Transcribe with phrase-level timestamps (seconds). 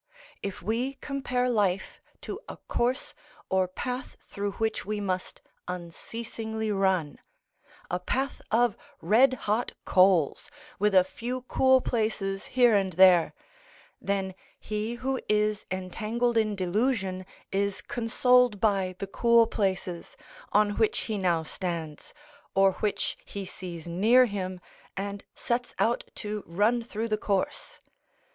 [0.41, 3.13] If we compare life to a course
[3.51, 11.03] or path through which we must unceasingly run—a path of red hot coals, with a
[11.03, 13.35] few cool places here and there;
[14.01, 20.17] then he who is entangled in delusion is consoled by the cool places,
[20.51, 22.11] on which he now stands,
[22.55, 24.59] or which he sees near him,
[24.97, 27.81] and sets out to run through the course.